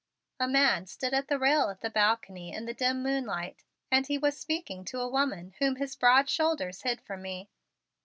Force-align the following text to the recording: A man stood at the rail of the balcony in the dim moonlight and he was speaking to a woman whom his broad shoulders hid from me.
A 0.39 0.47
man 0.47 0.87
stood 0.87 1.13
at 1.13 1.27
the 1.27 1.37
rail 1.37 1.69
of 1.69 1.79
the 1.81 1.89
balcony 1.91 2.51
in 2.51 2.65
the 2.65 2.73
dim 2.73 3.03
moonlight 3.03 3.63
and 3.91 4.07
he 4.07 4.17
was 4.17 4.35
speaking 4.35 4.83
to 4.85 4.99
a 4.99 5.07
woman 5.07 5.53
whom 5.59 5.75
his 5.75 5.95
broad 5.95 6.27
shoulders 6.27 6.81
hid 6.81 7.01
from 7.01 7.21
me. 7.21 7.51